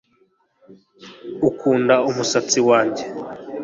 [1.49, 3.03] Ukunda umusatsi wanjye